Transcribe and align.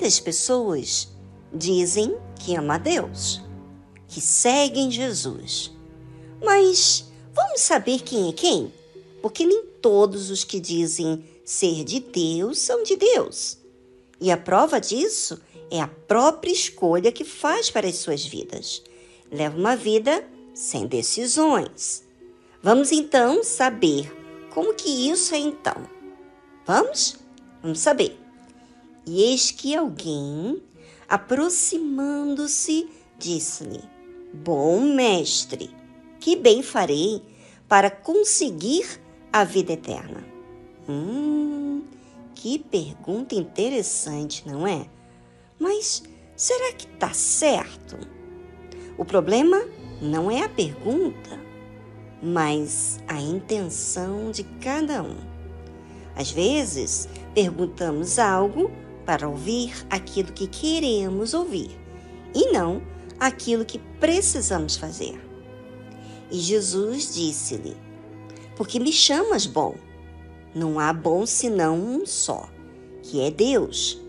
Muitas 0.00 0.18
pessoas 0.18 1.08
dizem 1.52 2.16
que 2.36 2.56
amam 2.56 2.70
a 2.70 2.78
Deus, 2.78 3.38
que 4.08 4.18
seguem 4.18 4.90
Jesus. 4.90 5.70
Mas 6.42 7.04
vamos 7.34 7.60
saber 7.60 8.00
quem 8.00 8.30
é 8.30 8.32
quem? 8.32 8.72
Porque 9.20 9.44
nem 9.44 9.62
todos 9.82 10.30
os 10.30 10.42
que 10.42 10.58
dizem 10.58 11.22
ser 11.44 11.84
de 11.84 12.00
Deus 12.00 12.60
são 12.60 12.82
de 12.82 12.96
Deus. 12.96 13.58
E 14.18 14.30
a 14.30 14.38
prova 14.38 14.80
disso 14.80 15.38
é 15.70 15.82
a 15.82 15.86
própria 15.86 16.50
escolha 16.50 17.12
que 17.12 17.22
faz 17.22 17.70
para 17.70 17.86
as 17.86 17.96
suas 17.96 18.24
vidas. 18.24 18.82
Leva 19.30 19.58
uma 19.58 19.76
vida 19.76 20.26
sem 20.54 20.86
decisões. 20.86 22.04
Vamos 22.62 22.90
então 22.90 23.44
saber 23.44 24.10
como 24.48 24.72
que 24.72 25.10
isso 25.10 25.34
é 25.34 25.38
então. 25.38 25.76
Vamos? 26.64 27.18
Vamos 27.62 27.80
saber. 27.80 28.29
E 29.06 29.22
eis 29.22 29.50
que 29.50 29.74
alguém, 29.74 30.62
aproximando-se, 31.08 32.88
disse-lhe: 33.18 33.82
Bom 34.32 34.80
mestre, 34.80 35.70
que 36.18 36.36
bem 36.36 36.62
farei 36.62 37.22
para 37.68 37.90
conseguir 37.90 39.00
a 39.32 39.44
vida 39.44 39.72
eterna? 39.72 40.24
Hum, 40.88 41.82
que 42.34 42.58
pergunta 42.58 43.34
interessante, 43.34 44.46
não 44.46 44.66
é? 44.66 44.86
Mas 45.58 46.02
será 46.36 46.72
que 46.72 46.86
está 46.86 47.12
certo? 47.12 47.98
O 48.96 49.04
problema 49.04 49.60
não 50.00 50.30
é 50.30 50.42
a 50.42 50.48
pergunta, 50.48 51.38
mas 52.22 53.00
a 53.08 53.20
intenção 53.20 54.30
de 54.30 54.44
cada 54.60 55.02
um. 55.02 55.16
Às 56.16 56.30
vezes, 56.30 57.08
perguntamos 57.34 58.18
algo 58.18 58.70
para 59.10 59.28
ouvir 59.28 59.72
aquilo 59.90 60.32
que 60.32 60.46
queremos 60.46 61.34
ouvir 61.34 61.76
e 62.32 62.52
não 62.52 62.80
aquilo 63.18 63.64
que 63.64 63.76
precisamos 63.98 64.76
fazer. 64.76 65.20
E 66.30 66.38
Jesus 66.38 67.12
disse-lhe: 67.12 67.76
Por 68.56 68.68
que 68.68 68.78
me 68.78 68.92
chamas 68.92 69.46
bom? 69.46 69.74
Não 70.54 70.78
há 70.78 70.92
bom 70.92 71.26
senão 71.26 71.76
um 71.76 72.06
só, 72.06 72.48
que 73.02 73.20
é 73.20 73.32
Deus. 73.32 74.00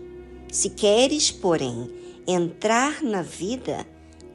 Se 0.52 0.70
queres, 0.70 1.32
porém, 1.32 1.90
entrar 2.24 3.02
na 3.02 3.22
vida, 3.22 3.84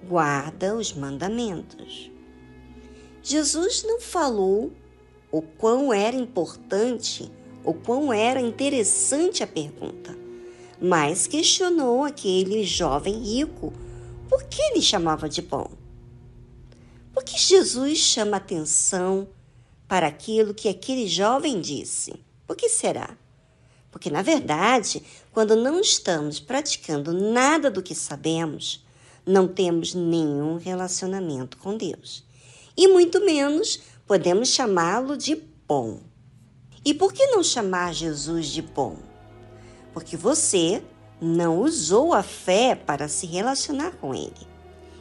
guarda 0.05 0.75
os 0.75 0.91
mandamentos. 0.91 2.11
Jesus 3.23 3.85
não 3.87 4.01
falou 4.01 4.73
o 5.31 5.41
quão 5.41 5.93
era 5.93 6.17
importante, 6.17 7.31
o 7.63 7.73
quão 7.73 8.11
era 8.11 8.41
interessante 8.41 9.41
a 9.41 9.47
pergunta, 9.47 10.26
mas 10.79 11.27
questionou 11.27 12.03
aquele 12.03 12.63
jovem 12.63 13.15
rico 13.21 13.73
por 14.29 14.43
que 14.43 14.61
ele 14.61 14.81
chamava 14.81 15.27
de 15.27 15.41
bom. 15.41 15.69
Por 17.13 17.23
que 17.23 17.39
Jesus 17.39 17.97
chama 17.97 18.37
atenção 18.37 19.27
para 19.87 20.07
aquilo 20.07 20.53
que 20.53 20.69
aquele 20.69 21.07
jovem 21.07 21.59
disse? 21.59 22.13
Por 22.45 22.55
que 22.55 22.69
será? 22.69 23.17
Porque, 23.89 24.09
na 24.09 24.21
verdade, 24.21 25.01
quando 25.31 25.55
não 25.55 25.79
estamos 25.79 26.39
praticando 26.39 27.13
nada 27.13 27.71
do 27.71 27.81
que 27.81 27.95
sabemos, 27.95 28.85
não 29.25 29.47
temos 29.47 29.93
nenhum 29.93 30.57
relacionamento 30.57 31.57
com 31.57 31.75
Deus. 31.75 32.23
E 32.75 32.87
muito 32.87 33.25
menos 33.25 33.79
podemos 34.05 34.49
chamá-lo 34.49 35.17
de 35.17 35.35
bom. 35.67 35.99
E 36.85 36.93
por 36.93 37.11
que 37.11 37.25
não 37.27 37.43
chamar 37.43 37.93
Jesus 37.93 38.47
de 38.47 38.61
bom? 38.61 39.06
Porque 39.97 40.15
você 40.15 40.83
não 41.19 41.59
usou 41.59 42.13
a 42.13 42.21
fé 42.21 42.75
para 42.75 43.07
se 43.07 43.25
relacionar 43.25 43.93
com 43.93 44.13
Ele. 44.13 44.47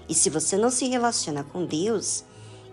E 0.09 0.15
se 0.15 0.31
você 0.31 0.57
não 0.57 0.71
se 0.71 0.89
relaciona 0.89 1.45
com 1.45 1.67
Deus, 1.67 2.25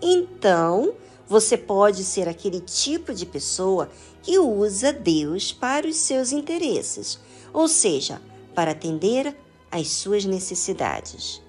então 0.02 0.94
você 1.28 1.58
pode 1.58 2.02
ser 2.06 2.30
aquele 2.30 2.62
tipo 2.62 3.14
de 3.14 3.26
pessoa 3.26 3.90
que 4.22 4.40
usa 4.40 4.94
Deus 4.94 5.52
para 5.52 5.86
os 5.86 5.98
seus 5.98 6.32
interesses, 6.32 7.20
ou 7.52 7.68
seja, 7.68 8.22
para 8.56 8.72
atender 8.72 9.36
às 9.70 9.90
suas 9.90 10.24
necessidades. 10.24 11.42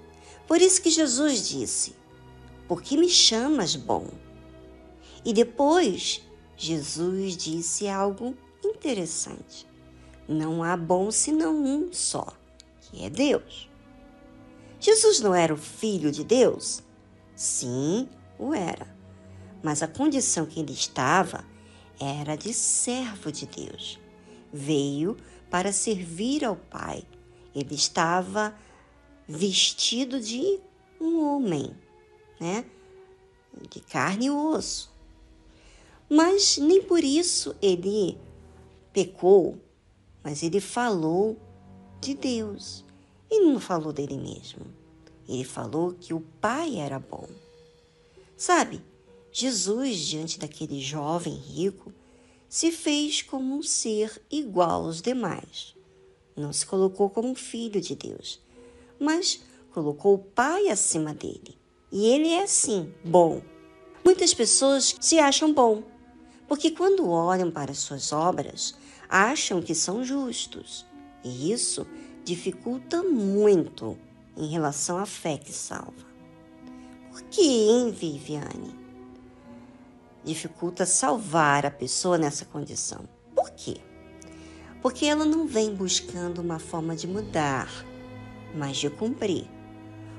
Por 0.44 0.60
isso 0.60 0.82
que 0.82 0.90
Jesus 0.90 1.46
disse: 1.46 1.94
Por 2.66 2.82
que 2.82 2.96
me 2.96 3.08
chamas 3.08 3.76
bom? 3.76 4.08
E 5.24 5.32
depois, 5.32 6.20
Jesus 6.56 7.36
disse 7.36 7.86
algo 7.86 8.34
interessante: 8.64 9.72
Não 10.26 10.62
há 10.62 10.76
bom 10.76 11.10
senão 11.10 11.54
um 11.54 11.92
só, 11.92 12.26
que 12.80 13.04
é 13.04 13.10
Deus. 13.10 13.68
Jesus 14.80 15.20
não 15.20 15.34
era 15.34 15.52
o 15.52 15.56
filho 15.56 16.10
de 16.10 16.24
Deus? 16.24 16.82
Sim, 17.34 18.08
o 18.38 18.54
era. 18.54 18.86
Mas 19.62 19.82
a 19.82 19.88
condição 19.88 20.46
que 20.46 20.60
ele 20.60 20.72
estava 20.72 21.44
era 22.00 22.36
de 22.36 22.52
servo 22.52 23.32
de 23.32 23.46
Deus. 23.46 23.98
Veio 24.52 25.16
para 25.50 25.72
servir 25.72 26.44
ao 26.44 26.56
Pai. 26.56 27.04
Ele 27.54 27.74
estava 27.74 28.54
vestido 29.26 30.20
de 30.20 30.58
um 31.00 31.24
homem, 31.24 31.74
né? 32.40 32.64
De 33.70 33.80
carne 33.80 34.26
e 34.26 34.30
osso. 34.30 34.92
Mas 36.08 36.58
nem 36.58 36.82
por 36.82 37.02
isso 37.02 37.54
ele 37.62 38.18
pecou, 38.92 39.58
mas 40.24 40.42
ele 40.42 40.60
falou 40.60 41.36
de 42.00 42.14
Deus. 42.14 42.82
Ele 43.30 43.52
não 43.52 43.60
falou 43.60 43.92
dele 43.92 44.16
mesmo. 44.16 44.64
Ele 45.28 45.44
falou 45.44 45.92
que 45.92 46.14
o 46.14 46.20
pai 46.40 46.76
era 46.76 46.98
bom. 46.98 47.28
Sabe, 48.36 48.82
Jesus, 49.30 49.98
diante 49.98 50.38
daquele 50.38 50.80
jovem 50.80 51.34
rico, 51.34 51.92
se 52.48 52.72
fez 52.72 53.20
como 53.22 53.56
um 53.56 53.62
ser 53.62 54.22
igual 54.30 54.84
aos 54.84 55.02
demais. 55.02 55.74
Não 56.36 56.52
se 56.52 56.64
colocou 56.64 57.10
como 57.10 57.34
filho 57.34 57.80
de 57.80 57.94
Deus, 57.94 58.40
mas 58.98 59.40
colocou 59.72 60.14
o 60.14 60.18
pai 60.18 60.68
acima 60.68 61.12
dele. 61.12 61.56
E 61.90 62.06
ele 62.06 62.28
é 62.28 62.42
assim, 62.42 62.92
bom. 63.04 63.42
Muitas 64.04 64.34
pessoas 64.34 64.94
se 65.00 65.18
acham 65.18 65.52
bom, 65.52 65.82
porque 66.46 66.70
quando 66.70 67.08
olham 67.08 67.50
para 67.50 67.74
suas 67.74 68.12
obras, 68.12 68.74
acham 69.08 69.62
que 69.62 69.74
são 69.74 70.04
justos. 70.04 70.86
E 71.22 71.52
isso 71.52 71.86
dificulta 72.24 73.02
muito 73.02 73.96
em 74.36 74.48
relação 74.48 74.98
à 74.98 75.06
fé 75.06 75.38
que 75.38 75.52
salva. 75.52 76.14
Por 77.10 77.22
que, 77.22 77.42
hein, 77.42 77.90
Viviane? 77.90 78.74
Dificulta 80.24 80.84
salvar 80.84 81.64
a 81.64 81.70
pessoa 81.70 82.18
nessa 82.18 82.44
condição. 82.44 83.08
Por 83.34 83.50
quê? 83.50 83.76
Porque 84.82 85.06
ela 85.06 85.24
não 85.24 85.46
vem 85.46 85.74
buscando 85.74 86.40
uma 86.40 86.58
forma 86.58 86.96
de 86.96 87.06
mudar, 87.06 87.68
mas 88.54 88.76
de 88.76 88.90
cumprir. 88.90 89.48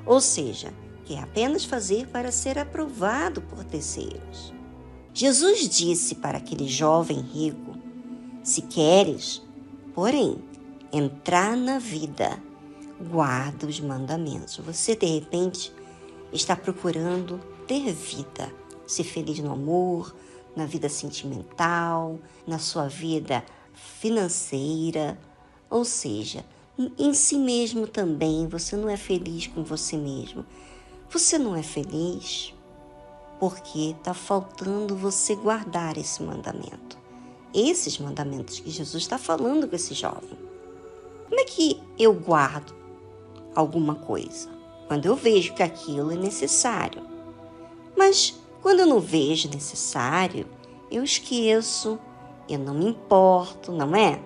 Ou 0.05 0.21
seja, 0.21 0.73
quer 1.03 1.19
apenas 1.19 1.65
fazer 1.65 2.07
para 2.07 2.31
ser 2.31 2.57
aprovado 2.57 3.41
por 3.41 3.63
terceiros. 3.63 4.53
Jesus 5.17 5.69
disse 5.69 6.15
para 6.15 6.39
aquele 6.39 6.67
jovem 6.67 7.21
rico: 7.21 7.77
Se 8.43 8.61
queres, 8.61 9.41
porém, 9.93 10.43
entrar 10.91 11.55
na 11.55 11.79
vida, 11.79 12.37
guarda 13.09 13.65
os 13.65 13.79
mandamentos. 13.79 14.57
Você, 14.57 14.93
de 14.93 15.05
repente, 15.05 15.71
está 16.33 16.53
procurando 16.53 17.39
ter 17.65 17.93
vida, 17.93 18.53
ser 18.85 19.05
feliz 19.05 19.39
no 19.39 19.53
amor, 19.53 20.13
na 20.53 20.65
vida 20.65 20.89
sentimental, 20.89 22.19
na 22.45 22.59
sua 22.59 22.89
vida 22.89 23.41
financeira, 23.73 25.17
ou 25.69 25.85
seja, 25.85 26.43
em 26.99 27.13
si 27.13 27.37
mesmo 27.37 27.87
também, 27.87 28.49
você 28.49 28.75
não 28.75 28.89
é 28.89 28.97
feliz 28.97 29.47
com 29.47 29.63
você 29.63 29.95
mesmo. 29.95 30.45
Você 31.09 31.37
não 31.37 31.55
é 31.55 31.63
feliz 31.63 32.53
porque 33.39 33.95
está 33.97 34.13
faltando 34.13 34.95
você 34.95 35.35
guardar 35.35 35.97
esse 35.97 36.23
mandamento. 36.23 36.97
Esses 37.53 37.97
mandamentos 37.97 38.59
que 38.59 38.69
Jesus 38.69 39.03
está 39.03 39.17
falando 39.17 39.67
com 39.67 39.75
esse 39.75 39.93
jovem. 39.93 40.37
Como 41.27 41.39
é 41.39 41.43
que 41.45 41.81
eu 41.97 42.13
guardo 42.13 42.73
alguma 43.55 43.95
coisa? 43.95 44.49
Quando 44.87 45.05
eu 45.05 45.15
vejo 45.15 45.53
que 45.53 45.63
aquilo 45.63 46.11
é 46.11 46.15
necessário. 46.15 47.01
Mas 47.97 48.39
quando 48.61 48.81
eu 48.81 48.85
não 48.85 48.99
vejo 48.99 49.49
necessário, 49.49 50.47
eu 50.91 51.03
esqueço, 51.03 51.99
eu 52.49 52.59
não 52.59 52.73
me 52.73 52.85
importo, 52.87 53.71
não 53.71 53.95
é? 53.95 54.21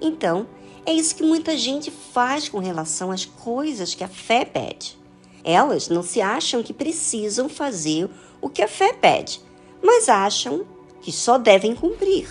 Então, 0.00 0.46
é 0.86 0.92
isso 0.92 1.14
que 1.14 1.22
muita 1.22 1.56
gente 1.56 1.90
faz 1.90 2.48
com 2.48 2.58
relação 2.58 3.10
às 3.10 3.24
coisas 3.24 3.94
que 3.94 4.04
a 4.04 4.08
fé 4.08 4.44
pede. 4.44 4.99
Elas 5.44 5.88
não 5.88 6.02
se 6.02 6.20
acham 6.20 6.62
que 6.62 6.72
precisam 6.72 7.48
fazer 7.48 8.08
o 8.40 8.48
que 8.48 8.62
a 8.62 8.68
fé 8.68 8.92
pede, 8.92 9.40
mas 9.82 10.08
acham 10.08 10.66
que 11.00 11.10
só 11.10 11.38
devem 11.38 11.74
cumprir. 11.74 12.28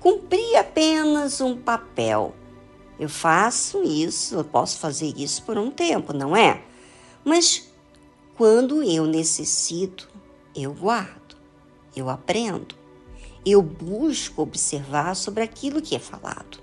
Cumprir 0.00 0.56
apenas 0.56 1.40
um 1.40 1.56
papel 1.56 2.34
Eu 2.98 3.08
faço 3.08 3.82
isso, 3.82 4.34
eu 4.36 4.44
posso 4.44 4.78
fazer 4.78 5.12
isso 5.16 5.42
por 5.42 5.58
um 5.58 5.70
tempo, 5.70 6.12
não 6.12 6.36
é? 6.36 6.62
Mas 7.24 7.72
quando 8.36 8.82
eu 8.82 9.06
necessito, 9.06 10.08
eu 10.54 10.72
guardo, 10.72 11.36
eu 11.96 12.08
aprendo, 12.08 12.74
eu 13.44 13.60
busco 13.62 14.42
observar 14.42 15.16
sobre 15.16 15.42
aquilo 15.42 15.82
que 15.82 15.96
é 15.96 15.98
falado. 15.98 16.58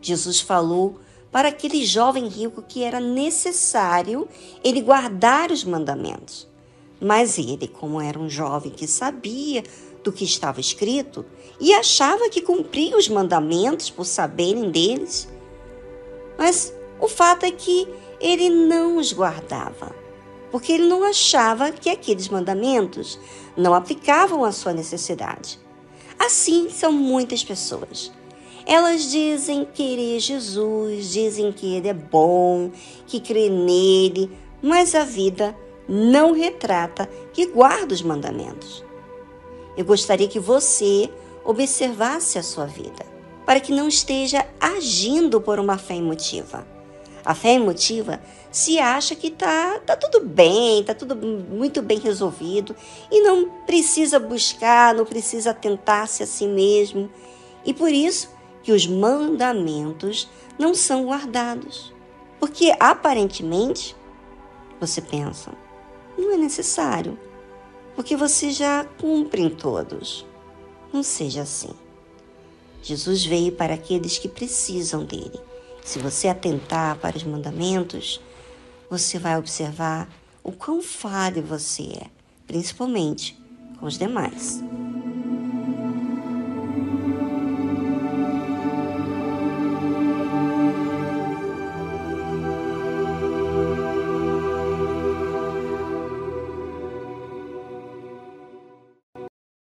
Jesus 0.00 0.40
falou 0.40 1.00
para 1.30 1.48
aquele 1.48 1.84
jovem 1.84 2.26
rico 2.26 2.62
que 2.62 2.82
era 2.82 3.00
necessário 3.00 4.28
ele 4.64 4.80
guardar 4.80 5.50
os 5.50 5.64
mandamentos. 5.64 6.48
Mas 7.00 7.38
ele, 7.38 7.68
como 7.68 8.00
era 8.00 8.18
um 8.18 8.28
jovem 8.28 8.72
que 8.72 8.86
sabia 8.86 9.62
do 10.02 10.12
que 10.12 10.24
estava 10.24 10.60
escrito 10.60 11.24
e 11.60 11.72
achava 11.72 12.28
que 12.28 12.40
cumpria 12.40 12.96
os 12.96 13.08
mandamentos 13.08 13.90
por 13.90 14.04
saberem 14.04 14.70
deles, 14.70 15.28
mas 16.36 16.72
o 17.00 17.08
fato 17.08 17.44
é 17.44 17.50
que 17.50 17.86
ele 18.20 18.48
não 18.48 18.96
os 18.96 19.12
guardava, 19.12 19.94
porque 20.50 20.72
ele 20.72 20.86
não 20.86 21.04
achava 21.04 21.70
que 21.70 21.90
aqueles 21.90 22.28
mandamentos 22.28 23.18
não 23.56 23.74
aplicavam 23.74 24.44
à 24.44 24.52
sua 24.52 24.72
necessidade. 24.72 25.58
Assim 26.18 26.68
são 26.70 26.90
muitas 26.90 27.44
pessoas. 27.44 28.12
Elas 28.68 29.10
dizem 29.10 29.64
querer 29.64 30.20
Jesus, 30.20 31.10
dizem 31.10 31.50
que 31.50 31.74
ele 31.74 31.88
é 31.88 31.94
bom, 31.94 32.70
que 33.06 33.18
crê 33.18 33.48
nele, 33.48 34.30
mas 34.60 34.94
a 34.94 35.04
vida 35.04 35.56
não 35.88 36.34
retrata 36.34 37.08
que 37.32 37.46
guarda 37.46 37.94
os 37.94 38.02
mandamentos. 38.02 38.84
Eu 39.74 39.86
gostaria 39.86 40.28
que 40.28 40.38
você 40.38 41.08
observasse 41.46 42.38
a 42.38 42.42
sua 42.42 42.66
vida, 42.66 43.06
para 43.46 43.58
que 43.58 43.72
não 43.72 43.88
esteja 43.88 44.46
agindo 44.60 45.40
por 45.40 45.58
uma 45.58 45.78
fé 45.78 45.96
emotiva. 45.96 46.66
A 47.24 47.34
fé 47.34 47.54
emotiva 47.54 48.20
se 48.52 48.78
acha 48.78 49.14
que 49.14 49.30
tá, 49.30 49.78
tá 49.78 49.96
tudo 49.96 50.26
bem, 50.26 50.84
tá 50.84 50.92
tudo 50.92 51.16
muito 51.16 51.80
bem 51.80 51.98
resolvido 51.98 52.76
e 53.10 53.22
não 53.22 53.48
precisa 53.64 54.18
buscar, 54.18 54.94
não 54.94 55.06
precisa 55.06 55.54
tentar-se 55.54 56.22
a 56.22 56.26
si 56.26 56.46
mesmo. 56.46 57.08
E 57.64 57.72
por 57.72 57.90
isso 57.90 58.36
que 58.68 58.72
os 58.72 58.86
mandamentos 58.86 60.28
não 60.58 60.74
são 60.74 61.06
guardados. 61.06 61.90
Porque 62.38 62.70
aparentemente 62.78 63.96
você 64.78 65.00
pensa, 65.00 65.54
não 66.18 66.34
é 66.34 66.36
necessário, 66.36 67.18
porque 67.96 68.14
você 68.14 68.50
já 68.50 68.84
cumpre 69.00 69.40
em 69.40 69.48
todos. 69.48 70.26
Não 70.92 71.02
seja 71.02 71.40
assim. 71.40 71.70
Jesus 72.82 73.24
veio 73.24 73.52
para 73.52 73.72
aqueles 73.72 74.18
que 74.18 74.28
precisam 74.28 75.02
dele. 75.02 75.40
Se 75.82 75.98
você 75.98 76.28
atentar 76.28 76.98
para 76.98 77.16
os 77.16 77.24
mandamentos, 77.24 78.20
você 78.90 79.18
vai 79.18 79.38
observar 79.38 80.10
o 80.44 80.52
quão 80.52 80.82
falho 80.82 81.42
você 81.42 81.84
é, 81.84 82.06
principalmente 82.46 83.34
com 83.80 83.86
os 83.86 83.96
demais. 83.96 84.62